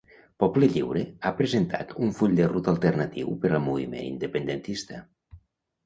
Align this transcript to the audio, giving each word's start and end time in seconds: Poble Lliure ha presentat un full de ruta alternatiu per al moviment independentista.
Poble 0.43 0.69
Lliure 0.71 1.03
ha 1.29 1.33
presentat 1.41 1.93
un 2.07 2.15
full 2.21 2.35
de 2.41 2.49
ruta 2.55 2.75
alternatiu 2.77 3.39
per 3.45 3.55
al 3.55 3.65
moviment 3.71 4.11
independentista. 4.17 5.03